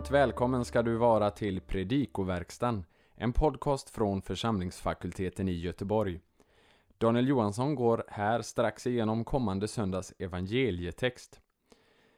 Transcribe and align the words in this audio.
Varmt 0.00 0.10
välkommen 0.10 0.64
ska 0.64 0.82
du 0.82 0.96
vara 0.96 1.30
till 1.30 1.60
Predikoverkstan, 1.60 2.84
en 3.14 3.32
podcast 3.32 3.90
från 3.90 4.22
församlingsfakulteten 4.22 5.48
i 5.48 5.52
Göteborg. 5.52 6.20
Daniel 6.98 7.28
Johansson 7.28 7.74
går 7.74 8.04
här 8.08 8.42
strax 8.42 8.86
igenom 8.86 9.24
kommande 9.24 9.68
söndags 9.68 10.14
evangelietext. 10.18 11.40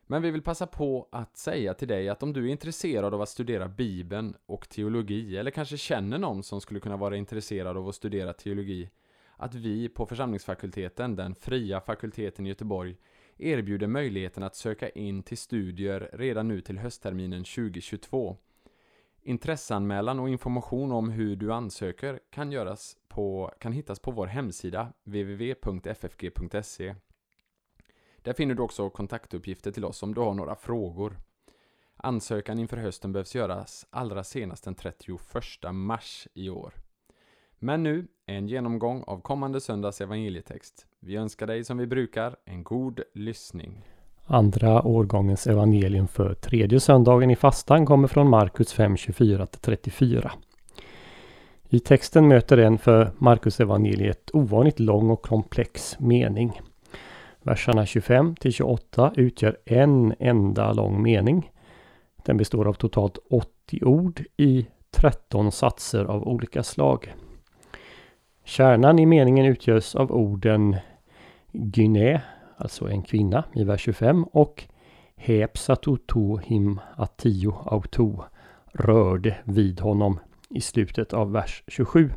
Men 0.07 0.23
vi 0.23 0.31
vill 0.31 0.43
passa 0.43 0.67
på 0.67 1.09
att 1.13 1.37
säga 1.37 1.75
till 1.75 1.89
dig 1.89 2.09
att 2.09 2.23
om 2.23 2.33
du 2.33 2.47
är 2.47 2.53
intresserad 2.53 3.15
av 3.15 3.23
att 3.23 3.29
studera 3.29 3.69
Bibeln 3.69 4.37
och 4.47 4.69
teologi, 4.69 5.37
eller 5.37 5.51
kanske 5.51 5.77
känner 5.77 6.19
någon 6.19 6.43
som 6.43 6.61
skulle 6.61 6.81
kunna 6.81 6.97
vara 6.97 7.17
intresserad 7.17 7.77
av 7.77 7.89
att 7.89 7.95
studera 7.95 8.33
teologi, 8.33 8.91
att 9.37 9.55
vi 9.55 9.89
på 9.89 10.07
församlingsfakulteten, 10.07 11.17
den 11.17 11.35
fria 11.35 11.81
fakulteten 11.81 12.47
i 12.47 12.49
Göteborg, 12.49 12.97
erbjuder 13.39 13.87
möjligheten 13.87 14.43
att 14.43 14.57
söka 14.57 14.89
in 14.89 15.23
till 15.23 15.39
studier 15.39 16.11
redan 16.13 16.49
nu 16.49 16.61
till 16.61 16.79
höstterminen 16.79 17.45
2022. 17.45 18.37
Intresseanmälan 19.23 20.19
och 20.19 20.29
information 20.29 20.93
om 20.93 21.11
hur 21.11 21.37
du 21.37 21.53
ansöker 21.53 22.21
kan, 22.31 22.53
göras 22.53 22.97
på, 23.09 23.53
kan 23.61 23.73
hittas 23.73 23.99
på 23.99 24.11
vår 24.11 24.27
hemsida 24.27 24.93
www.ffg.se. 25.05 26.95
Där 28.17 28.33
finner 28.33 28.55
du 28.55 28.63
också 28.63 28.91
kontaktuppgifter 28.91 29.73
till 29.73 29.85
oss 29.85 30.03
om 30.03 30.15
du 30.15 30.21
har 30.21 30.35
några 30.35 30.57
frågor. 30.57 31.19
Ansökan 31.97 32.59
inför 32.59 32.77
hösten 32.77 33.13
behövs 33.13 33.35
göras 33.35 33.87
allra 33.91 34.25
senast 34.25 34.65
den 34.65 34.75
31 34.75 35.21
mars 35.73 36.29
i 36.35 36.49
år. 36.49 36.75
Men 37.65 37.83
nu 37.83 38.07
en 38.27 38.49
genomgång 38.49 39.05
av 39.07 39.21
kommande 39.21 39.61
söndags 39.61 40.01
evangelietext. 40.01 40.87
Vi 41.01 41.17
önskar 41.17 41.47
dig 41.47 41.65
som 41.65 41.79
vi 41.79 41.87
brukar 41.87 42.37
en 42.45 42.63
god 42.63 43.01
lyssning. 43.15 43.85
Andra 44.25 44.83
årgångens 44.83 45.47
evangelium 45.47 46.09
för 46.09 46.35
tredje 46.35 46.81
söndagen 46.81 47.31
i 47.31 47.37
fastan 47.37 47.87
kommer 47.87 48.09
från 48.09 48.31
Markus 48.31 48.73
5, 48.73 48.97
24-34. 48.97 50.31
I 51.69 51.81
texten 51.81 52.29
möter 52.29 52.59
en 52.59 52.79
för 52.79 53.11
Markus 53.19 53.61
evangeliet 53.61 54.31
ovanligt 54.33 54.81
lång 54.81 55.11
och 55.11 55.23
komplex 55.23 55.99
mening. 56.01 56.61
Verserna 57.43 57.87
25 57.87 58.35
28 58.51 59.13
utgör 59.17 59.57
en 59.65 60.15
enda 60.19 60.73
lång 60.73 61.03
mening. 61.03 61.51
Den 62.25 62.37
består 62.37 62.69
av 62.69 62.75
totalt 62.75 63.19
80 63.31 63.85
ord 63.85 64.25
i 64.37 64.67
13 64.91 65.53
satser 65.53 66.05
av 66.05 66.29
olika 66.29 66.63
slag. 66.63 67.15
Kärnan 68.45 68.99
i 68.99 69.07
meningen 69.07 69.47
utgörs 69.47 69.95
av 69.95 70.13
orden 70.13 70.77
gyne, 71.53 72.23
alltså 72.57 72.89
en 72.89 73.03
kvinna 73.03 73.45
i 73.55 73.65
vers 73.65 73.81
25 73.81 74.25
och 74.25 74.65
hepsatoto 75.17 76.37
him 76.37 76.81
atio 76.97 77.55
auto, 77.65 78.25
rörde 78.73 79.37
vid 79.45 79.81
honom 79.81 80.19
i 80.51 80.61
slutet 80.61 81.13
av 81.13 81.33
vers 81.33 81.63
27. 81.67 82.11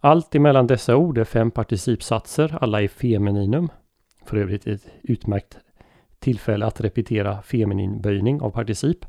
Allt 0.00 0.34
emellan 0.34 0.66
dessa 0.66 0.96
ord 0.96 1.18
är 1.18 1.24
fem 1.24 1.50
participsatser, 1.50 2.58
alla 2.60 2.82
i 2.82 2.88
femininum. 2.88 3.68
För 4.24 4.36
övrigt 4.36 4.66
ett 4.66 4.86
utmärkt 5.02 5.58
tillfälle 6.18 6.66
att 6.66 6.80
repetera 6.80 7.42
femininböjning 7.42 8.40
av 8.40 8.50
particip. 8.50 9.06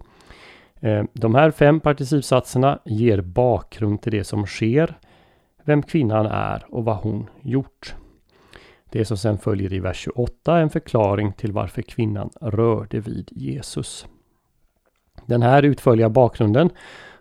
Eh, 0.79 1.03
de 1.13 1.35
här 1.35 1.51
fem 1.51 1.79
participsatserna 1.79 2.79
ger 2.85 3.21
bakgrund 3.21 4.01
till 4.01 4.11
det 4.11 4.23
som 4.23 4.45
sker 4.45 4.95
vem 5.63 5.83
kvinnan 5.83 6.25
är 6.25 6.65
och 6.69 6.85
vad 6.85 6.97
hon 6.97 7.29
gjort. 7.41 7.95
Det 8.89 9.05
som 9.05 9.17
sen 9.17 9.37
följer 9.37 9.73
i 9.73 9.79
vers 9.79 9.97
28 9.97 10.57
är 10.57 10.61
en 10.61 10.69
förklaring 10.69 11.33
till 11.33 11.51
varför 11.51 11.81
kvinnan 11.81 12.29
rörde 12.41 12.99
vid 12.99 13.29
Jesus. 13.31 14.07
Den 15.25 15.41
här 15.41 15.63
utförliga 15.63 16.09
bakgrunden 16.09 16.69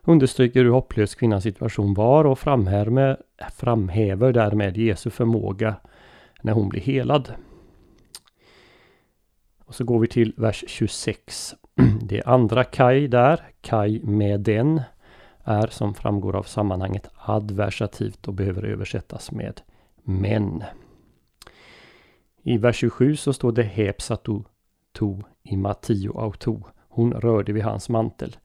understryker 0.02 0.64
hur 0.64 0.70
hopplös 0.70 1.14
kvinnans 1.14 1.44
situation 1.44 1.94
var 1.94 2.24
och 2.24 2.38
framhäver, 2.38 3.16
framhäver 3.52 4.32
därmed 4.32 4.76
Jesu 4.76 5.10
förmåga 5.10 5.74
när 6.42 6.52
hon 6.52 6.68
blir 6.68 6.80
helad. 6.80 7.32
Och 9.64 9.74
så 9.74 9.84
går 9.84 9.98
vi 9.98 10.06
till 10.06 10.34
vers 10.36 10.64
26. 10.68 11.54
Det 12.02 12.18
är 12.18 12.28
andra 12.28 12.64
kaj 12.64 13.08
där, 13.08 13.40
kaj 13.60 14.00
med 14.02 14.40
den 14.40 14.80
är 15.44 15.66
som 15.66 15.94
framgår 15.94 16.36
av 16.36 16.42
sammanhanget 16.42 17.08
adversativt 17.14 18.28
och 18.28 18.34
behöver 18.34 18.64
översättas 18.64 19.32
med 19.32 19.60
men. 20.02 20.64
I 22.42 22.58
vers 22.58 22.76
27 22.76 23.16
så 23.16 23.32
står 23.32 23.52
det 23.52 23.62
hepsatu 23.62 24.40
to 24.92 25.18
imatio 25.42 26.18
auto. 26.18 26.62
Hon 26.88 27.12
rörde 27.12 27.52
vid 27.52 27.62
hans 27.62 27.88
mantel. 27.88 28.36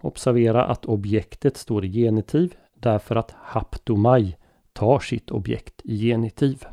Observera 0.00 0.64
att 0.64 0.84
objektet 0.84 1.56
står 1.56 1.84
i 1.84 1.92
genitiv 1.92 2.54
därför 2.74 3.16
att 3.16 3.34
haptomai 3.38 4.36
tar 4.72 4.98
sitt 4.98 5.30
objekt 5.30 5.80
i 5.84 5.96
genitiv. 5.96 6.64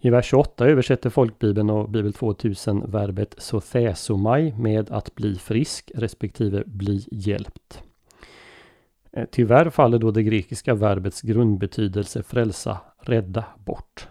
I 0.00 0.10
vers 0.10 0.26
28 0.26 0.66
översätter 0.66 1.10
folkbibeln 1.10 1.70
och 1.70 1.90
Bibel 1.90 2.12
2000 2.12 2.90
verbet 2.90 3.34
sothesomai 3.38 4.54
med 4.58 4.90
att 4.90 5.14
bli 5.14 5.34
frisk 5.34 5.90
respektive 5.94 6.62
bli 6.66 7.06
hjälpt. 7.10 7.82
Eh, 9.12 9.24
tyvärr 9.30 9.70
faller 9.70 9.98
då 9.98 10.10
det 10.10 10.22
grekiska 10.22 10.74
verbets 10.74 11.22
grundbetydelse 11.22 12.22
frälsa, 12.22 12.78
rädda 13.00 13.44
bort. 13.64 14.08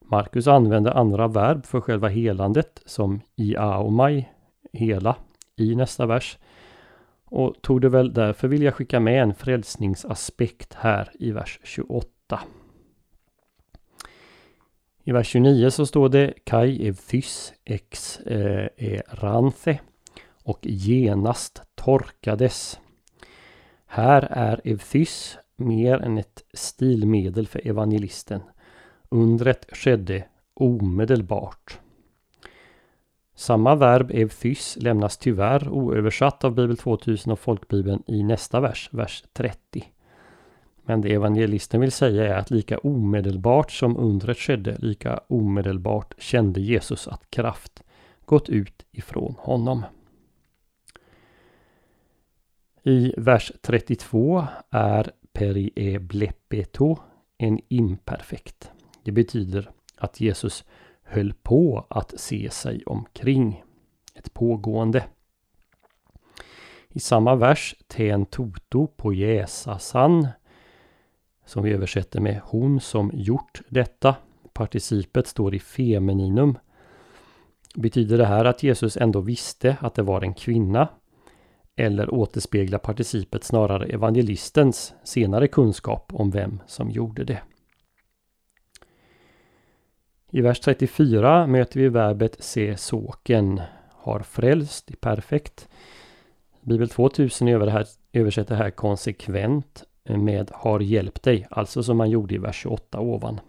Markus 0.00 0.46
använder 0.46 0.90
andra 0.90 1.28
verb 1.28 1.66
för 1.66 1.80
själva 1.80 2.08
helandet 2.08 2.82
som 2.84 3.20
iaomai, 3.36 4.28
hela, 4.72 5.16
i 5.56 5.74
nästa 5.74 6.06
vers. 6.06 6.38
Och 7.24 7.54
tog 7.62 7.80
det 7.80 7.88
väl 7.88 8.14
därför 8.14 8.48
vilja 8.48 8.72
skicka 8.72 9.00
med 9.00 9.22
en 9.22 9.34
frälsningsaspekt 9.34 10.74
här 10.74 11.10
i 11.18 11.32
vers 11.32 11.60
28. 11.62 12.40
I 15.04 15.12
vers 15.12 15.28
29 15.28 15.70
så 15.70 15.86
står 15.86 16.08
det 16.08 16.24
Kai 16.44 16.88
evthys 16.88 17.52
ex 17.64 18.20
eh, 18.20 18.68
eranthe 18.76 19.80
och 20.44 20.66
genast 20.66 21.62
torkades. 21.74 22.80
Här 23.86 24.22
är 24.30 24.60
evthys 24.64 25.38
mer 25.56 26.00
än 26.02 26.18
ett 26.18 26.44
stilmedel 26.54 27.46
för 27.46 27.66
evangelisten. 27.66 28.40
Undret 29.08 29.66
skedde 29.72 30.24
omedelbart. 30.54 31.78
Samma 33.34 33.74
verb 33.74 34.10
evthys 34.14 34.76
lämnas 34.80 35.18
tyvärr 35.18 35.68
oöversatt 35.68 36.44
av 36.44 36.54
Bibel 36.54 36.76
2000 36.76 37.32
och 37.32 37.38
folkbibeln 37.38 38.02
i 38.06 38.22
nästa 38.22 38.60
vers, 38.60 38.88
vers 38.92 39.24
30. 39.32 39.84
Men 40.90 41.00
det 41.00 41.14
evangelisten 41.14 41.80
vill 41.80 41.92
säga 41.92 42.34
är 42.34 42.38
att 42.38 42.50
lika 42.50 42.78
omedelbart 42.78 43.72
som 43.72 43.96
undret 43.96 44.38
skedde, 44.38 44.76
lika 44.78 45.20
omedelbart 45.28 46.14
kände 46.18 46.60
Jesus 46.60 47.08
att 47.08 47.30
kraft 47.30 47.82
gått 48.24 48.48
ut 48.48 48.86
ifrån 48.90 49.34
honom. 49.38 49.84
I 52.82 53.14
vers 53.16 53.52
32 53.60 54.46
är 54.70 55.12
perieblepeto 55.32 56.96
en 57.38 57.60
imperfekt. 57.68 58.70
Det 59.02 59.12
betyder 59.12 59.70
att 59.96 60.20
Jesus 60.20 60.64
höll 61.02 61.32
på 61.32 61.86
att 61.90 62.20
se 62.20 62.50
sig 62.50 62.82
omkring. 62.86 63.64
Ett 64.14 64.34
pågående. 64.34 65.04
I 66.88 67.00
samma 67.00 67.34
vers, 67.34 67.74
ten 67.86 68.26
toto 68.26 68.86
på 68.86 69.12
jäsasan, 69.12 70.28
som 71.50 71.62
vi 71.62 71.72
översätter 71.72 72.20
med 72.20 72.40
hon 72.44 72.80
som 72.80 73.10
gjort 73.14 73.60
detta. 73.68 74.16
Participet 74.52 75.26
står 75.26 75.54
i 75.54 75.58
femininum. 75.58 76.58
Betyder 77.74 78.18
det 78.18 78.26
här 78.26 78.44
att 78.44 78.62
Jesus 78.62 78.96
ändå 78.96 79.20
visste 79.20 79.76
att 79.80 79.94
det 79.94 80.02
var 80.02 80.22
en 80.22 80.34
kvinna? 80.34 80.88
Eller 81.76 82.14
återspeglar 82.14 82.78
participet 82.78 83.44
snarare 83.44 83.86
evangelistens 83.86 84.94
senare 85.04 85.48
kunskap 85.48 86.12
om 86.14 86.30
vem 86.30 86.60
som 86.66 86.90
gjorde 86.90 87.24
det? 87.24 87.42
I 90.30 90.40
vers 90.40 90.60
34 90.60 91.46
möter 91.46 91.80
vi 91.80 91.88
verbet 91.88 92.36
se 92.38 92.76
såken, 92.76 93.60
har 93.90 94.20
frälst 94.20 94.90
i 94.90 94.96
perfekt. 94.96 95.68
Bibel 96.60 96.88
2000 96.88 97.48
översätter 98.12 98.54
här 98.54 98.70
konsekvent 98.70 99.84
med 100.18 100.50
har 100.54 100.80
hjälpt 100.80 101.22
dig, 101.22 101.46
alltså 101.50 101.82
som 101.82 101.96
man 101.96 102.10
gjorde 102.10 102.34
i 102.34 102.38
vers 102.38 102.56
28 102.56 103.00
ovan. 103.00 103.40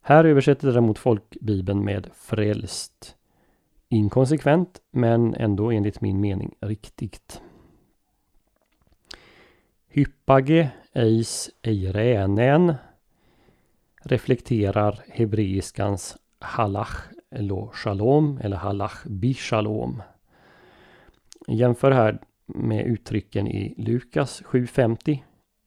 Här 0.00 0.24
översätter 0.24 0.68
däremot 0.68 0.98
folkbibeln 0.98 1.84
med 1.84 2.10
frälst. 2.14 3.16
Inkonsekvent, 3.88 4.80
men 4.90 5.34
ändå 5.34 5.70
enligt 5.70 6.00
min 6.00 6.20
mening 6.20 6.54
riktigt. 6.60 7.42
Hyppage 9.88 10.68
eis 10.92 11.50
eirenen 11.62 12.74
reflekterar 14.02 15.00
hebreiskans 15.08 16.16
halach 16.38 17.12
eller 17.30 17.66
shalom 17.72 18.38
eller 18.42 18.56
halach 18.56 19.04
bishalom. 19.06 20.02
Jämför 21.48 21.90
här 21.90 22.18
med 22.46 22.86
uttrycken 22.86 23.48
i 23.48 23.74
Lukas 23.76 24.42
7.50, 24.42 25.18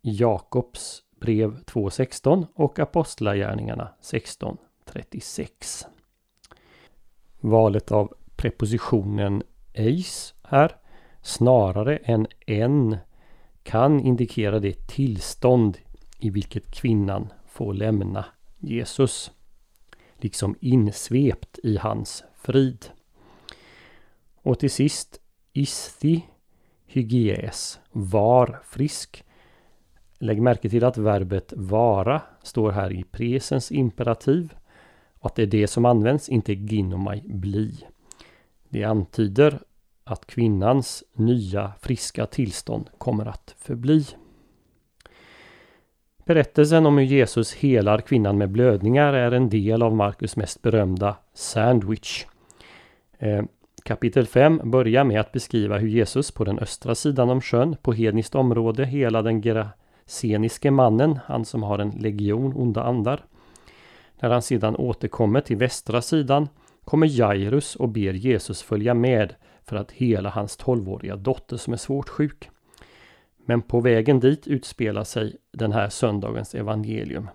Jakobs 0.08 1.04
brev 1.20 1.64
2.16 1.64 2.48
och 2.54 2.80
Apostlagärningarna 2.80 3.90
16.36. 4.02 5.86
Valet 7.40 7.92
av 7.92 8.14
prepositionen 8.36 9.44
eis 9.74 10.34
här 10.44 10.78
snarare 11.22 11.98
än 11.98 12.28
en 12.46 12.98
kan 13.64 14.00
indikera 14.00 14.60
det 14.60 14.88
tillstånd 14.88 15.78
i 16.20 16.30
vilket 16.30 16.72
kvinnan 16.72 17.34
får 17.48 17.74
lämna 17.74 18.26
Jesus. 18.60 19.32
Liksom 20.16 20.56
insvept 20.62 21.60
i 21.64 21.78
hans 21.78 22.24
frid. 22.36 22.86
Och 24.36 24.60
till 24.60 24.72
sist 24.72 25.22
isti 25.54 26.26
hygies, 26.86 27.80
var 27.92 28.62
frisk. 28.66 29.25
Lägg 30.20 30.42
märke 30.42 30.70
till 30.70 30.84
att 30.84 30.98
verbet 30.98 31.54
vara 31.56 32.22
står 32.44 32.72
här 32.72 32.94
i 32.94 33.04
presens 33.04 33.72
imperativ 33.72 34.54
och 35.20 35.26
att 35.26 35.36
det 35.36 35.42
är 35.42 35.48
det 35.48 35.68
som 35.68 35.86
används, 35.86 36.30
inte 36.30 36.54
ginomai, 36.54 37.22
bli. 37.26 37.86
Det 38.70 38.84
antyder 38.84 39.60
att 40.04 40.28
kvinnans 40.28 41.04
nya 41.14 41.74
friska 41.80 42.26
tillstånd 42.26 42.90
kommer 42.98 43.26
att 43.26 43.56
förbli. 43.58 44.06
Berättelsen 46.26 46.86
om 46.86 46.98
hur 46.98 47.06
Jesus 47.06 47.54
helar 47.54 48.02
kvinnan 48.02 48.38
med 48.38 48.52
blödningar 48.52 49.14
är 49.14 49.32
en 49.32 49.50
del 49.50 49.82
av 49.84 49.96
Markus 49.96 50.36
mest 50.36 50.62
berömda 50.62 51.18
Sandwich. 51.34 52.26
Eh, 53.18 53.44
kapitel 53.84 54.28
5 54.28 54.62
börjar 54.64 55.04
med 55.04 55.20
att 55.20 55.32
beskriva 55.32 55.78
hur 55.78 55.88
Jesus 55.88 56.32
på 56.32 56.44
den 56.44 56.60
östra 56.60 56.96
sidan 56.96 57.30
om 57.30 57.42
sjön 57.42 57.76
på 57.82 57.94
hedniskt 57.94 58.36
område 58.36 58.86
helade 58.86 59.30
den 59.30 59.42
sceniske 60.08 60.72
mannen, 60.72 61.20
han 61.26 61.46
som 61.46 61.64
har 61.64 61.80
en 61.80 61.90
legion 61.90 62.54
onda 62.56 62.84
andar. 62.84 63.26
När 64.20 64.30
han 64.30 64.42
sedan 64.42 64.76
återkommer 64.76 65.42
till 65.42 65.58
västra 65.58 66.02
sidan 66.02 66.50
kommer 66.84 67.08
Jairus 67.08 67.76
och 67.76 67.90
ber 67.90 68.14
Jesus 68.14 68.62
följa 68.62 68.94
med 68.94 69.36
för 69.64 69.76
att 69.76 69.92
hela 69.92 70.30
hans 70.30 70.58
tolvåriga 70.58 71.16
dotter 71.16 71.58
som 71.58 71.74
är 71.74 71.78
svårt 71.78 72.10
sjuk. 72.10 72.50
Men 73.46 73.62
på 73.62 73.80
vägen 73.80 74.20
dit 74.20 74.48
utspelar 74.48 75.04
sig 75.04 75.36
den 75.52 75.72
här 75.72 75.90
söndagens 75.90 76.56
evangelium. 76.56 77.30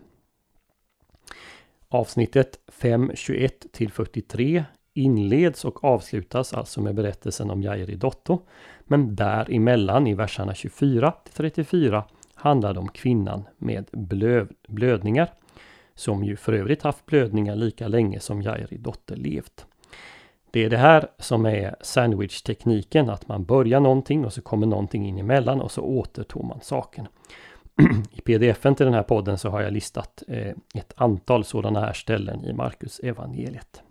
Avsnittet 1.89 2.61
5.21 2.81 3.51
till 3.73 3.93
43 3.93 4.65
inleds 4.95 5.65
och 5.65 5.85
avslutas 5.85 6.55
alltså 6.55 6.81
med 6.81 6.95
berättelsen 6.95 7.51
om 7.51 7.63
Jairi 7.63 7.95
Dotto. 7.95 8.39
Men 8.85 9.17
däremellan 9.17 10.07
i 10.07 10.15
verserna 10.15 10.55
24 10.55 11.15
till 11.25 11.35
34 11.35 12.05
handlade 12.41 12.81
om 12.81 12.89
kvinnan 12.89 13.45
med 13.59 13.89
blöd, 13.93 14.49
blödningar. 14.69 15.33
Som 15.95 16.25
ju 16.25 16.37
för 16.37 16.53
övrigt 16.53 16.83
haft 16.83 17.07
blödningar 17.07 17.57
lika 17.57 17.89
länge 17.89 18.21
som 18.21 18.43
Jairi 18.43 18.77
dotter 18.77 19.17
levt. 19.17 19.67
Det 20.51 20.65
är 20.65 20.71
det 20.71 20.77
här 20.77 21.09
som 21.19 21.47
är 21.47 21.77
sandwich-tekniken, 21.81 23.11
att 23.11 23.29
man 23.29 23.45
börjar 23.45 23.81
någonting 23.81 24.25
och 24.25 24.33
så 24.33 24.43
kommer 24.43 24.67
någonting 24.67 25.09
in 25.09 25.19
emellan 25.19 25.61
och 25.61 25.71
så 25.71 25.83
återtar 25.83 26.43
man 26.43 26.61
saken. 26.63 27.07
I 28.13 28.21
pdfen 28.21 28.75
till 28.75 28.87
den 28.87 28.95
här 28.95 29.03
podden 29.03 29.39
så 29.39 29.49
har 29.49 29.61
jag 29.61 29.73
listat 29.73 30.23
eh, 30.29 30.55
ett 30.75 30.93
antal 30.97 31.45
sådana 31.45 31.81
här 31.81 31.93
ställen 31.93 32.45
i 32.45 32.53
Markus 32.53 32.99
evangeliet. 32.99 33.83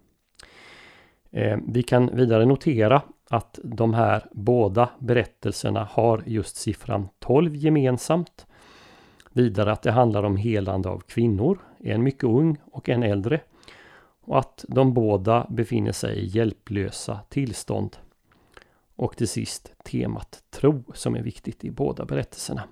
Eh, 1.31 1.57
vi 1.67 1.83
kan 1.83 2.15
vidare 2.15 2.45
notera 2.45 3.01
att 3.29 3.59
de 3.63 3.93
här 3.93 4.25
båda 4.31 4.89
berättelserna 4.99 5.83
har 5.91 6.23
just 6.25 6.55
siffran 6.55 7.09
12 7.19 7.55
gemensamt. 7.55 8.47
Vidare 9.31 9.71
att 9.71 9.81
det 9.81 9.91
handlar 9.91 10.23
om 10.23 10.37
helande 10.37 10.89
av 10.89 10.99
kvinnor, 10.99 11.59
en 11.79 12.03
mycket 12.03 12.23
ung 12.23 12.57
och 12.71 12.89
en 12.89 13.03
äldre 13.03 13.41
och 14.21 14.39
att 14.39 14.65
de 14.67 14.93
båda 14.93 15.47
befinner 15.49 15.91
sig 15.91 16.17
i 16.17 16.25
hjälplösa 16.25 17.19
tillstånd. 17.29 17.97
Och 18.95 19.17
till 19.17 19.27
sist 19.27 19.73
temat 19.83 20.43
tro 20.49 20.83
som 20.93 21.15
är 21.15 21.21
viktigt 21.21 21.65
i 21.65 21.71
båda 21.71 22.05
berättelserna. 22.05 22.63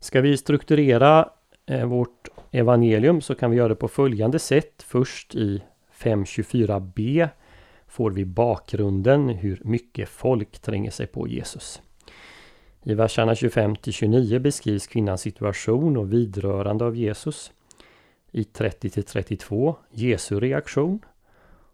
Ska 0.00 0.20
vi 0.20 0.36
strukturera 0.36 1.28
eh, 1.66 1.86
vårt 1.86 2.28
evangelium 2.50 3.20
så 3.20 3.34
kan 3.34 3.50
vi 3.50 3.56
göra 3.56 3.68
det 3.68 3.74
på 3.74 3.88
följande 3.88 4.38
sätt. 4.38 4.82
Först 4.82 5.34
i 5.34 5.62
524b 5.98 7.28
får 7.88 8.10
vi 8.10 8.24
bakgrunden 8.24 9.28
hur 9.28 9.60
mycket 9.64 10.08
folk 10.08 10.58
tränger 10.58 10.90
sig 10.90 11.06
på 11.06 11.28
Jesus. 11.28 11.82
I 12.82 12.94
verserna 12.94 13.34
25 13.34 13.76
29 13.76 14.38
beskrivs 14.38 14.86
kvinnans 14.86 15.20
situation 15.20 15.96
och 15.96 16.12
vidrörande 16.12 16.84
av 16.84 16.96
Jesus 16.96 17.52
i 18.30 18.42
30-32 18.42 19.74
Jesu 19.90 20.40
reaktion 20.40 21.00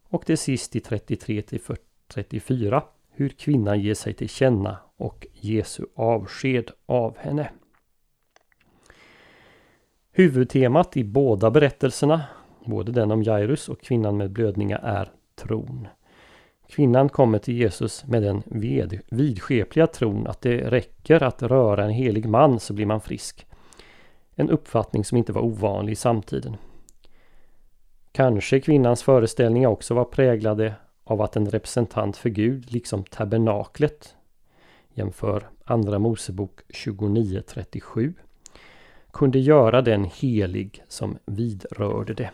och 0.08 0.26
till 0.26 0.38
sist 0.38 0.76
i 0.76 0.80
33-34 0.80 2.82
hur 3.10 3.28
kvinnan 3.28 3.80
ger 3.80 3.94
sig 3.94 4.14
till 4.14 4.28
känna 4.28 4.78
och 4.96 5.26
Jesu 5.32 5.84
avsked 5.94 6.70
av 6.86 7.18
henne. 7.18 7.50
Huvudtemat 10.12 10.96
i 10.96 11.04
båda 11.04 11.50
berättelserna, 11.50 12.22
både 12.66 12.92
den 12.92 13.10
om 13.10 13.22
Jairus 13.22 13.68
och 13.68 13.80
kvinnan 13.80 14.16
med 14.16 14.30
blödningar, 14.30 14.78
är 14.78 15.12
tron. 15.34 15.88
Kvinnan 16.72 17.08
kommer 17.08 17.38
till 17.38 17.54
Jesus 17.54 18.04
med 18.06 18.22
den 18.22 18.42
vidskepliga 19.10 19.86
tron 19.86 20.26
att 20.26 20.40
det 20.40 20.70
räcker 20.70 21.22
att 21.22 21.42
röra 21.42 21.84
en 21.84 21.90
helig 21.90 22.26
man 22.26 22.60
så 22.60 22.72
blir 22.72 22.86
man 22.86 23.00
frisk. 23.00 23.46
En 24.34 24.50
uppfattning 24.50 25.04
som 25.04 25.18
inte 25.18 25.32
var 25.32 25.42
ovanlig 25.42 25.92
i 25.92 25.96
samtiden. 25.96 26.56
Kanske 28.12 28.60
kvinnans 28.60 29.02
föreställningar 29.02 29.68
också 29.68 29.94
var 29.94 30.04
präglade 30.04 30.74
av 31.04 31.22
att 31.22 31.36
en 31.36 31.50
representant 31.50 32.16
för 32.16 32.28
Gud, 32.28 32.72
liksom 32.72 33.04
tabernaklet, 33.04 34.14
jämför 34.94 35.48
Andra 35.64 35.98
Mosebok 35.98 36.60
29.37, 36.68 38.14
kunde 39.10 39.38
göra 39.38 39.82
den 39.82 40.04
helig 40.04 40.84
som 40.88 41.18
vidrörde 41.26 42.14
det. 42.14 42.30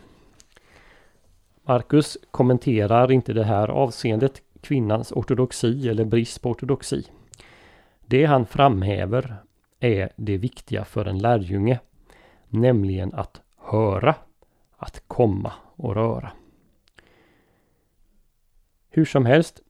Markus 1.68 2.18
kommenterar 2.30 3.12
inte 3.12 3.32
det 3.32 3.44
här 3.44 3.68
avseendet 3.68 4.42
kvinnans 4.60 5.12
ortodoxi 5.12 5.88
eller 5.88 6.04
brist 6.04 6.42
på 6.42 6.50
ortodoxi. 6.50 7.06
Det 8.06 8.24
han 8.24 8.46
framhäver 8.46 9.36
är 9.80 10.12
det 10.16 10.36
viktiga 10.36 10.84
för 10.84 11.04
en 11.04 11.18
lärjunge 11.18 11.80
Nämligen 12.48 13.14
att 13.14 13.40
höra, 13.56 14.14
att 14.76 15.02
komma 15.06 15.52
och 15.76 15.94
röra. 15.94 16.32
Hur 18.90 19.04
som 19.04 19.26
helst, 19.26 19.60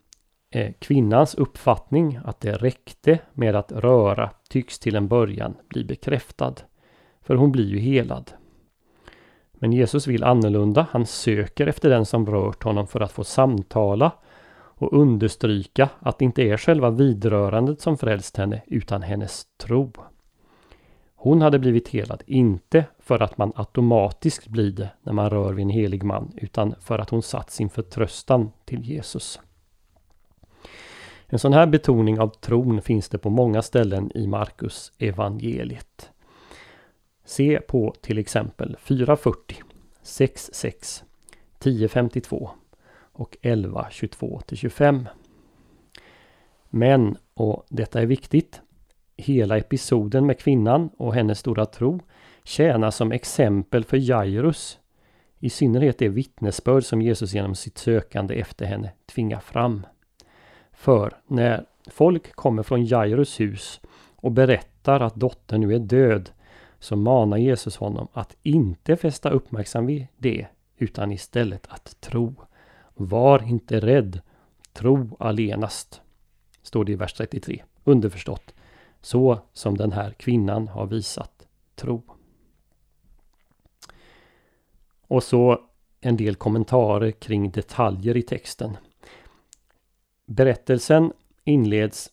kvinnans 0.79 1.35
uppfattning 1.35 2.21
att 2.25 2.41
det 2.41 2.57
räckte 2.57 3.19
med 3.33 3.57
att 3.57 3.73
röra 3.73 4.31
tycks 4.49 4.79
till 4.79 4.97
en 4.97 5.09
början 5.09 5.57
bli 5.69 5.85
bekräftad. 5.85 6.55
För 7.21 7.35
hon 7.35 7.53
blir 7.53 7.69
ju 7.69 7.79
helad. 7.79 8.33
Men 9.59 9.73
Jesus 9.73 10.07
vill 10.07 10.25
annorlunda. 10.25 10.87
Han 10.91 11.07
söker 11.07 11.67
efter 11.67 11.91
den 11.91 12.07
som 12.07 12.27
rört 12.27 12.63
honom 12.63 12.87
för 12.87 13.01
att 13.01 13.13
få 13.13 13.25
samtala 13.25 14.13
och 14.79 14.93
understryka 14.93 15.89
att 16.01 16.19
det 16.19 16.25
inte 16.25 16.43
är 16.43 16.57
själva 16.57 16.91
vidrörandet 16.91 17.81
som 17.81 17.99
frälst 17.99 18.37
henne 18.37 18.63
utan 18.67 19.03
hennes 19.03 19.47
tro. 19.57 19.93
Hon 21.17 21.43
hade 21.43 21.59
blivit 21.59 21.89
helad, 21.89 22.23
inte 22.27 22.85
för 22.99 23.23
att 23.23 23.39
man 23.39 23.53
automatiskt 23.57 24.49
blir 24.49 24.73
det 24.73 24.91
när 25.03 25.13
man 25.13 25.31
rör 25.31 25.53
vid 25.53 25.63
en 25.63 25.71
helig 25.71 26.03
man, 26.03 26.33
utan 26.37 26.75
för 26.81 26.99
att 26.99 27.11
hon 27.11 27.23
satt 27.23 27.51
sin 27.51 27.71
förtröstan 27.71 28.51
till 28.65 28.85
Jesus. 28.85 29.41
En 31.27 31.39
sån 31.39 31.53
här 31.53 31.67
betoning 31.67 32.21
av 32.21 32.29
tron 32.29 32.83
finns 32.83 33.09
det 33.09 33.19
på 33.19 33.31
många 33.31 33.63
ställen 33.63 34.11
i 34.15 34.27
Markus 34.27 34.93
evangeliet. 34.99 36.11
Se 37.29 37.61
på 37.61 37.95
till 38.01 38.19
exempel 38.19 38.77
440, 38.81 39.57
66, 40.03 41.05
1052 41.59 42.51
och 43.13 43.37
1122 43.43 44.43
25. 44.53 45.09
Men, 46.71 47.17
och 47.35 47.67
detta 47.69 48.03
är 48.03 48.07
viktigt, 48.07 48.61
hela 49.17 49.59
episoden 49.59 50.27
med 50.27 50.39
kvinnan 50.39 50.91
och 50.97 51.15
hennes 51.15 51.39
stora 51.39 51.67
tro 51.67 52.01
tjänar 52.45 52.91
som 52.91 53.13
exempel 53.13 53.85
för 53.85 54.11
Jairus. 54.11 54.79
I 55.39 55.51
synnerhet 55.51 55.99
det 55.99 56.09
vittnesbörd 56.09 56.85
som 56.85 57.03
Jesus 57.03 57.35
genom 57.35 57.55
sitt 57.55 57.79
sökande 57.79 58.35
efter 58.41 58.67
henne 58.67 58.93
tvingar 59.07 59.41
fram. 59.41 59.87
För 60.73 61.13
när 61.27 61.65
folk 61.87 62.33
kommer 62.33 62.63
från 62.63 62.85
Jairus 62.85 63.41
hus 63.41 63.81
och 64.17 64.33
berättar 64.33 65.01
att 65.01 65.15
dottern 65.15 65.61
nu 65.61 65.75
är 65.75 65.79
död 65.79 66.31
så 66.79 66.97
manar 66.97 67.37
Jesus 67.37 67.77
honom 67.77 68.09
att 68.13 68.37
inte 68.43 68.97
fästa 68.97 69.31
uppmärksamhet 69.31 70.09
vid 70.17 70.33
det 70.35 70.47
utan 70.77 71.13
istället 71.13 71.67
att 71.69 72.01
tro. 72.01 72.35
Var 72.95 73.43
inte 73.43 73.81
rädd, 73.81 74.21
tro 74.73 75.17
allenast. 75.19 76.01
står 76.63 76.85
det 76.85 76.93
i 76.93 76.97
vers 76.97 77.13
33. 77.13 77.63
Underförstått. 77.85 78.55
Så 79.01 79.41
som 79.53 79.77
den 79.77 79.93
här 79.93 80.11
kvinnan 80.11 80.69
har 80.69 80.87
visat 80.87 81.47
tro. 81.75 82.03
Och 85.09 85.23
så 85.23 85.61
en 86.01 86.17
del 86.17 86.35
kommentarer 86.35 87.11
kring 87.11 87.51
detaljer 87.51 88.17
i 88.17 88.23
texten. 88.23 88.77
Berättelsen 90.27 91.13
inleds 91.45 92.13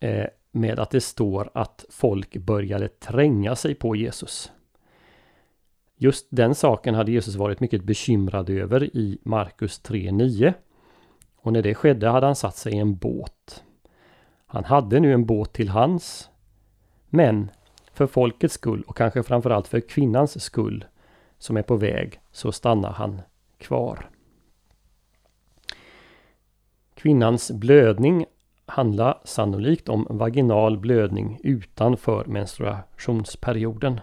eh, 0.00 0.26
med 0.56 0.78
att 0.78 0.90
det 0.90 1.00
står 1.00 1.50
att 1.54 1.84
folk 1.90 2.36
började 2.36 2.88
tränga 2.88 3.56
sig 3.56 3.74
på 3.74 3.96
Jesus. 3.96 4.52
Just 5.96 6.26
den 6.30 6.54
saken 6.54 6.94
hade 6.94 7.12
Jesus 7.12 7.34
varit 7.34 7.60
mycket 7.60 7.84
bekymrad 7.84 8.50
över 8.50 8.84
i 8.96 9.18
Markus 9.22 9.82
3.9. 9.82 10.54
Och 11.36 11.52
när 11.52 11.62
det 11.62 11.74
skedde 11.74 12.08
hade 12.08 12.26
han 12.26 12.36
satt 12.36 12.56
sig 12.56 12.72
i 12.72 12.78
en 12.78 12.96
båt. 12.96 13.64
Han 14.46 14.64
hade 14.64 15.00
nu 15.00 15.12
en 15.12 15.26
båt 15.26 15.52
till 15.52 15.68
hans. 15.68 16.30
Men 17.08 17.50
för 17.92 18.06
folkets 18.06 18.54
skull 18.54 18.82
och 18.86 18.96
kanske 18.96 19.22
framförallt 19.22 19.68
för 19.68 19.80
kvinnans 19.80 20.42
skull 20.42 20.84
som 21.38 21.56
är 21.56 21.62
på 21.62 21.76
väg 21.76 22.20
så 22.32 22.52
stannar 22.52 22.92
han 22.92 23.20
kvar. 23.58 24.10
Kvinnans 26.94 27.50
blödning 27.50 28.26
handla 28.66 29.20
sannolikt 29.24 29.88
om 29.88 30.06
vaginal 30.10 30.78
blödning 30.78 31.40
utanför 31.42 32.24
menstruationsperioden. 32.24 34.00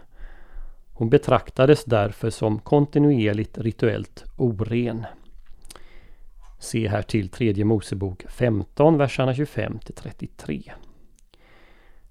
Hon 0.93 1.10
betraktades 1.10 1.84
därför 1.84 2.29
som 2.29 2.60
kontinuerligt 2.60 3.58
rituellt 3.58 4.24
oren. 4.38 5.05
Se 6.60 6.88
här 6.88 7.01
till 7.01 7.29
tredje 7.29 7.65
Mosebok 7.65 8.25
15, 8.29 8.98
verserna 8.98 9.34
25 9.34 9.79
till 9.79 9.96
33. 9.96 10.72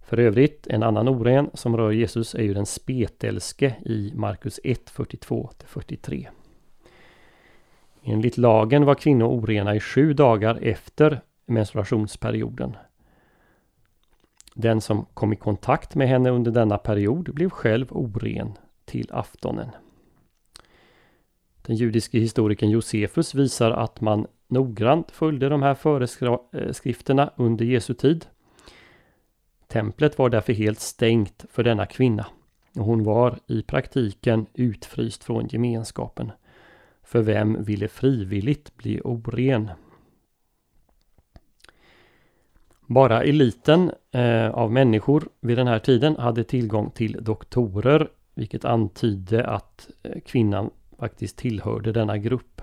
För 0.02 0.18
övrigt, 0.18 0.66
en 0.66 0.82
annan 0.82 1.08
oren 1.08 1.50
som 1.54 1.76
rör 1.76 1.90
Jesus 1.90 2.34
är 2.34 2.42
ju 2.42 2.54
den 2.54 2.66
spetälske 2.66 3.74
i 3.84 4.12
Markus 4.14 4.60
1, 4.64 4.92
42-43. 4.96 6.26
Enligt 8.02 8.38
lagen 8.38 8.84
var 8.84 8.94
kvinnor 8.94 9.26
orena 9.26 9.74
i 9.74 9.80
sju 9.80 10.12
dagar 10.12 10.58
efter 10.62 11.20
menstruationsperioden. 11.52 12.76
Den 14.54 14.80
som 14.80 15.06
kom 15.14 15.32
i 15.32 15.36
kontakt 15.36 15.94
med 15.94 16.08
henne 16.08 16.30
under 16.30 16.50
denna 16.50 16.78
period 16.78 17.34
blev 17.34 17.50
själv 17.50 17.86
oren 17.90 18.58
till 18.84 19.08
aftonen. 19.12 19.70
Den 21.62 21.76
judiske 21.76 22.18
historikern 22.18 22.70
Josefus 22.70 23.34
visar 23.34 23.70
att 23.70 24.00
man 24.00 24.26
noggrant 24.48 25.10
följde 25.10 25.48
de 25.48 25.62
här 25.62 25.74
föreskrifterna 25.74 27.22
eh, 27.22 27.30
under 27.36 27.64
Jesu 27.64 27.94
tid. 27.94 28.26
Templet 29.68 30.18
var 30.18 30.30
därför 30.30 30.52
helt 30.52 30.80
stängt 30.80 31.44
för 31.50 31.62
denna 31.62 31.86
kvinna 31.86 32.26
och 32.76 32.84
hon 32.84 33.04
var 33.04 33.38
i 33.46 33.62
praktiken 33.62 34.46
utfryst 34.54 35.24
från 35.24 35.46
gemenskapen. 35.46 36.32
För 37.02 37.22
vem 37.22 37.64
ville 37.64 37.88
frivilligt 37.88 38.76
bli 38.76 39.00
oren? 39.00 39.70
Bara 42.92 43.22
eliten 43.22 43.92
eh, 44.10 44.50
av 44.50 44.72
människor 44.72 45.28
vid 45.40 45.58
den 45.58 45.66
här 45.66 45.78
tiden 45.78 46.16
hade 46.16 46.44
tillgång 46.44 46.90
till 46.90 47.18
doktorer 47.20 48.08
vilket 48.34 48.64
antydde 48.64 49.46
att 49.46 49.90
eh, 50.02 50.20
kvinnan 50.26 50.70
faktiskt 50.98 51.36
tillhörde 51.36 51.92
denna 51.92 52.18
grupp. 52.18 52.62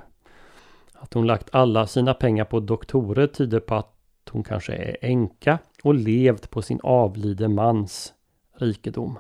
Att 0.94 1.14
hon 1.14 1.28
lagt 1.28 1.50
alla 1.52 1.88
sina 1.88 2.14
pengar 2.14 2.46
på 2.46 2.60
doktorer 2.60 3.28
tyder 3.28 3.60
på 3.60 3.76
att 3.76 3.96
hon 4.32 4.44
kanske 4.44 4.74
är 4.74 4.98
änka 5.02 5.60
och 5.84 5.96
levt 5.96 6.50
på 6.50 6.62
sin 6.62 6.80
avlidne 6.84 7.48
mans 7.48 8.14
rikedom. 8.56 9.20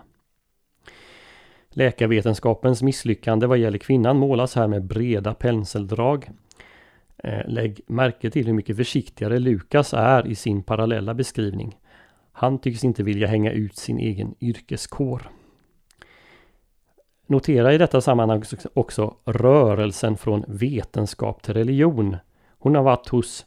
Läkarvetenskapens 1.69 2.81
misslyckande 2.81 3.47
vad 3.47 3.57
gäller 3.57 3.77
kvinnan 3.77 4.17
målas 4.17 4.55
här 4.55 4.67
med 4.67 4.83
breda 4.83 5.33
penseldrag. 5.33 6.29
Eh, 7.23 7.47
lägg 7.47 7.81
märke 7.87 8.29
till 8.29 8.45
hur 8.45 8.53
mycket 8.53 8.77
försiktigare 8.77 9.39
Lukas 9.39 9.93
är 9.93 10.27
i 10.27 10.35
sin 10.35 10.63
parallella 10.63 11.13
beskrivning. 11.13 11.77
Han 12.31 12.59
tycks 12.59 12.83
inte 12.83 13.03
vilja 13.03 13.27
hänga 13.27 13.51
ut 13.51 13.75
sin 13.75 13.99
egen 13.99 14.35
yrkeskår. 14.39 15.29
Notera 17.27 17.73
i 17.73 17.77
detta 17.77 18.01
sammanhang 18.01 18.43
också 18.73 19.15
rörelsen 19.25 20.17
från 20.17 20.45
vetenskap 20.47 21.41
till 21.41 21.53
religion. 21.53 22.17
Hon 22.59 22.75
har 22.75 22.83
varit 22.83 23.09
hos 23.09 23.45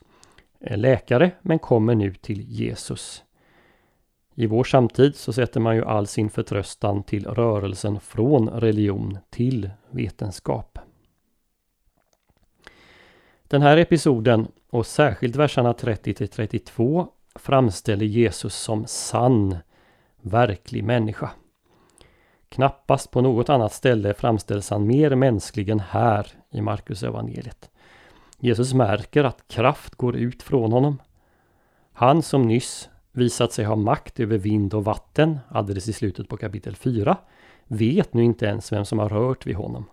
eh, 0.61 0.79
läkare 0.79 1.31
men 1.43 1.59
kommer 1.59 1.95
nu 1.95 2.15
till 2.15 2.41
Jesus. 2.41 3.25
I 4.35 4.47
vår 4.47 4.65
samtid 4.65 5.17
så 5.17 5.33
sätter 5.33 5.61
man 5.61 5.77
ju 5.77 5.85
all 5.85 6.07
sin 6.07 6.31
förtröstan 6.31 7.03
till 7.03 7.27
rörelsen 7.27 8.01
från 8.01 8.49
religion 8.49 9.19
till 9.31 9.71
vetenskap. 9.91 10.72
Den 13.53 13.63
här 13.63 13.77
episoden 13.77 14.49
och 14.71 14.87
särskilt 14.87 15.37
verserna 15.37 15.75
30 15.75 16.15
till 16.15 16.29
32 16.29 17.07
framställer 17.35 18.07
Jesus 18.07 18.55
som 18.55 18.87
sann, 18.87 19.57
verklig 20.21 20.85
människa. 20.85 21.31
Knappast 22.49 23.11
på 23.11 23.21
något 23.21 23.49
annat 23.49 23.73
ställe 23.73 24.15
framställs 24.15 24.71
han 24.71 24.87
mer 24.87 25.15
mänsklig 25.15 25.69
än 25.69 25.81
här 25.81 26.27
i 26.51 26.61
Markus 26.61 27.03
evangeliet. 27.03 27.71
Jesus 28.39 28.75
märker 28.75 29.25
att 29.25 29.49
kraft 29.49 29.95
går 29.95 30.17
ut 30.17 30.43
från 30.43 30.73
honom. 30.73 30.99
Han 31.93 32.23
som 32.23 32.43
nyss 32.43 32.89
visat 33.13 33.53
sig 33.53 33.65
ha 33.65 33.77
makt 33.77 34.21
över 34.21 34.39
vind 34.39 34.75
och 34.75 34.85
vatten 34.85 35.39
alldeles 35.49 35.89
i 35.89 35.93
slutet 35.93 36.29
på 36.29 36.37
kapitel 36.37 36.77
4 36.77 37.17
vet 37.67 38.15
nu 38.15 38.25
inte 38.25 38.47
ens 38.47 38.73
vem 38.73 38.85
som 38.85 38.99
har 38.99 39.09
rört 39.09 39.47
vid 39.47 39.57
honom. 39.57 39.85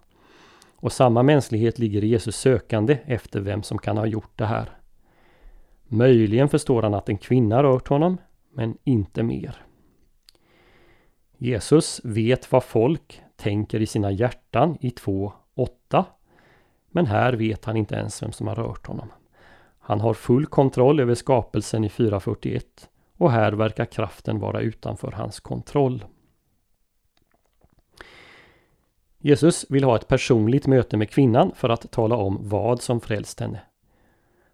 Och 0.82 0.92
samma 0.92 1.24
mänsklighet 1.24 1.80
ligger 1.80 2.04
i 2.04 2.08
Jesus 2.08 2.36
sökande 2.36 2.98
efter 3.06 3.40
vem 3.40 3.64
som 3.64 3.78
kan 3.78 3.98
ha 3.98 4.06
gjort 4.06 4.32
det 4.38 4.46
här. 4.46 4.70
Möjligen 5.88 6.50
förstår 6.50 6.82
han 6.82 6.94
att 6.94 7.10
en 7.10 7.18
kvinna 7.18 7.64
rört 7.64 7.88
honom, 7.88 8.18
men 8.54 8.78
inte 8.84 9.24
mer. 9.24 9.56
Jesus 11.38 12.02
vet 12.04 12.52
vad 12.52 12.64
folk 12.64 13.22
tänker 13.36 13.82
i 13.82 13.86
sina 13.86 14.12
hjärtan 14.12 14.78
i 14.82 14.90
2.8. 14.90 16.04
Men 16.92 17.06
här 17.06 17.34
vet 17.34 17.66
han 17.66 17.78
inte 17.78 17.96
ens 17.96 18.24
vem 18.24 18.32
som 18.32 18.48
har 18.48 18.56
rört 18.56 18.88
honom. 18.88 19.12
Han 19.80 20.02
har 20.02 20.14
full 20.14 20.46
kontroll 20.46 21.00
över 21.00 21.16
skapelsen 21.16 21.84
i 21.84 21.88
4.41 21.88 22.62
och 23.18 23.32
här 23.32 23.52
verkar 23.52 23.86
kraften 23.86 24.40
vara 24.40 24.62
utanför 24.62 25.12
hans 25.12 25.40
kontroll. 25.40 26.04
Jesus 29.22 29.66
vill 29.70 29.84
ha 29.84 29.96
ett 29.96 30.08
personligt 30.08 30.68
möte 30.68 30.98
med 30.98 31.10
kvinnan 31.10 31.52
för 31.56 31.70
att 31.70 31.92
tala 31.92 32.16
om 32.16 32.38
vad 32.42 32.82
som 32.82 33.02
frälst 33.02 33.40
henne. 33.40 33.62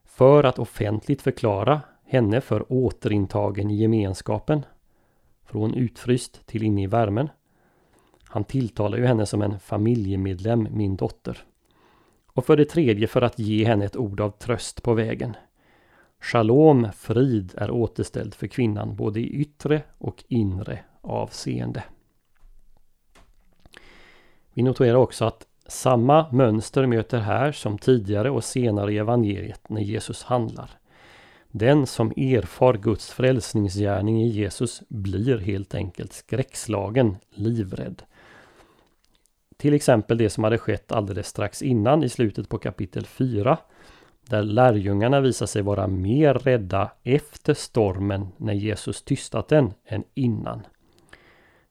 För 0.06 0.44
att 0.44 0.60
offentligt 0.60 1.22
förklara 1.22 1.82
henne 2.06 2.42
för 2.42 2.74
återintagen 2.74 3.72
i 3.72 3.76
gemenskapen 3.76 4.66
från 5.46 5.74
utfryst 5.74 6.48
till 6.48 6.64
inne 6.64 6.84
i 6.84 6.88
värmen. 6.88 7.30
Han 8.24 8.44
tilltalar 8.44 8.98
ju 8.98 9.06
henne 9.06 9.26
som 9.26 9.42
en 9.42 9.60
familjemedlem, 9.60 10.68
min 10.72 10.96
dotter. 10.96 11.44
Och 12.28 12.46
för 12.46 12.58
det 12.58 12.66
tredje 12.66 13.08
för 13.08 13.22
att 13.22 13.40
ge 13.40 13.66
henne 13.66 13.86
ett 13.86 13.96
ord 13.96 14.22
av 14.22 14.30
tröst 14.30 14.84
på 14.84 14.94
vägen. 14.94 15.36
Shalom, 16.22 16.88
frid, 16.96 17.54
är 17.58 17.72
återställd 17.72 18.34
för 18.34 18.48
kvinnan 18.48 18.96
både 18.96 19.20
i 19.20 19.30
yttre 19.30 19.82
och 19.98 20.24
inre 20.28 20.80
avseende. 21.02 21.84
Vi 24.56 24.64
noterar 24.64 24.96
också 24.96 25.26
att 25.26 25.48
samma 25.68 26.32
mönster 26.32 26.86
möter 26.86 27.20
här 27.20 27.52
som 27.52 27.78
tidigare 27.78 28.30
och 28.30 28.44
senare 28.44 28.94
i 28.94 28.98
evangeliet 28.98 29.70
när 29.70 29.82
Jesus 29.82 30.24
handlar. 30.24 30.70
Den 31.52 31.88
som 31.88 32.12
erfar 32.12 32.74
Guds 32.74 33.12
frälsningsgärning 33.12 34.22
i 34.22 34.28
Jesus 34.28 34.82
blir 34.88 35.38
helt 35.38 35.76
enkelt 35.76 36.14
skräckslagen, 36.14 37.18
livrädd. 37.30 38.04
Till 39.58 39.74
exempel 39.74 40.18
det 40.18 40.30
som 40.30 40.44
hade 40.44 40.58
skett 40.58 40.92
alldeles 40.92 41.28
strax 41.28 41.62
innan 41.62 42.04
i 42.04 42.10
slutet 42.10 42.50
på 42.50 42.58
kapitel 42.58 43.06
4. 43.06 43.58
Där 44.30 44.44
lärjungarna 44.44 45.22
visar 45.22 45.46
sig 45.46 45.62
vara 45.62 45.88
mer 45.88 46.34
rädda 46.34 46.92
efter 47.04 47.54
stormen 47.54 48.28
när 48.38 48.54
Jesus 48.54 49.02
tystat 49.02 49.48
den 49.48 49.74
än 49.86 50.04
innan. 50.14 50.62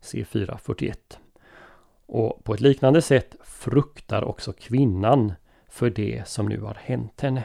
C441. 0.02 0.94
Och 2.06 2.44
på 2.44 2.54
ett 2.54 2.60
liknande 2.60 3.02
sätt 3.02 3.36
fruktar 3.44 4.24
också 4.24 4.52
kvinnan 4.52 5.32
för 5.68 5.90
det 5.90 6.28
som 6.28 6.48
nu 6.48 6.60
har 6.60 6.74
hänt 6.74 7.20
henne. 7.20 7.44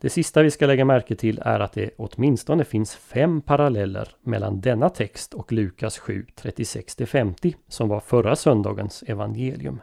Det 0.00 0.10
sista 0.10 0.42
vi 0.42 0.50
ska 0.50 0.66
lägga 0.66 0.84
märke 0.84 1.14
till 1.14 1.38
är 1.44 1.60
att 1.60 1.72
det 1.72 1.90
åtminstone 1.96 2.64
finns 2.64 2.94
fem 2.96 3.40
paralleller 3.40 4.08
mellan 4.20 4.60
denna 4.60 4.88
text 4.88 5.34
och 5.34 5.52
Lukas 5.52 5.98
7, 5.98 6.26
36-50 6.36 7.54
som 7.68 7.88
var 7.88 8.00
förra 8.00 8.36
söndagens 8.36 9.02
evangelium. 9.06 9.80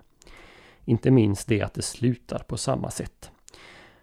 Inte 0.85 1.11
minst 1.11 1.47
det 1.47 1.61
att 1.61 1.73
det 1.73 1.81
slutar 1.81 2.39
på 2.39 2.57
samma 2.57 2.91
sätt. 2.91 3.31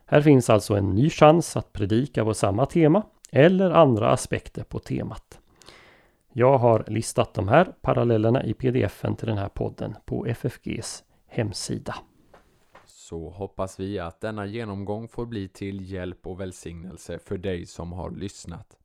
Här 0.06 0.20
finns 0.20 0.50
alltså 0.50 0.74
en 0.74 0.90
ny 0.90 1.10
chans 1.10 1.56
att 1.56 1.72
predika 1.72 2.24
på 2.24 2.34
samma 2.34 2.66
tema 2.66 3.02
eller 3.30 3.70
andra 3.70 4.10
aspekter 4.10 4.62
på 4.62 4.78
temat. 4.78 5.38
Jag 6.38 6.58
har 6.58 6.84
listat 6.86 7.34
de 7.34 7.48
här 7.48 7.64
parallellerna 7.80 8.44
i 8.44 8.54
pdfen 8.54 9.16
till 9.16 9.26
den 9.26 9.38
här 9.38 9.48
podden 9.48 9.94
på 10.04 10.26
FFGs 10.26 11.04
hemsida. 11.26 11.94
Så 12.84 13.30
hoppas 13.30 13.80
vi 13.80 13.98
att 13.98 14.20
denna 14.20 14.46
genomgång 14.46 15.08
får 15.08 15.26
bli 15.26 15.48
till 15.48 15.92
hjälp 15.92 16.26
och 16.26 16.40
välsignelse 16.40 17.18
för 17.18 17.38
dig 17.38 17.66
som 17.66 17.92
har 17.92 18.10
lyssnat. 18.10 18.78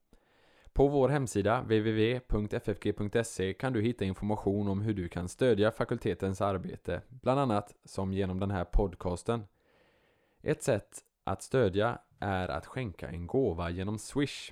På 0.73 0.87
vår 0.87 1.09
hemsida 1.09 1.61
www.ffg.se 1.61 3.53
kan 3.53 3.73
du 3.73 3.81
hitta 3.81 4.05
information 4.05 4.67
om 4.67 4.81
hur 4.81 4.93
du 4.93 5.07
kan 5.07 5.27
stödja 5.27 5.71
fakultetens 5.71 6.41
arbete, 6.41 7.01
bland 7.09 7.39
annat 7.39 7.75
som 7.85 8.13
genom 8.13 8.39
den 8.39 8.51
här 8.51 8.65
podcasten. 8.65 9.43
Ett 10.41 10.63
sätt 10.63 10.99
att 11.23 11.41
stödja 11.41 11.99
är 12.19 12.47
att 12.47 12.65
skänka 12.65 13.09
en 13.09 13.27
gåva 13.27 13.69
genom 13.69 13.99
Swish. 13.99 14.51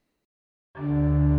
you 0.77 1.30